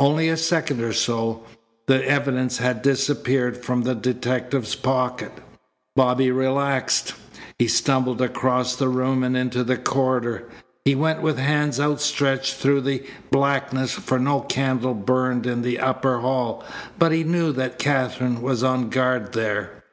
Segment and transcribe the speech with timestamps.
[0.00, 1.44] only a second or so
[1.86, 5.30] the evidence had disappeared from the detective's pocket.
[5.94, 7.14] Bobby relaxed.
[7.60, 10.48] He stumbled across the room and into the corridor.
[10.84, 16.18] He went with hands outstretched through the blackness, for no candle burned in the upper
[16.18, 16.64] hall,
[16.98, 19.84] but he knew that Katherine was on guard there.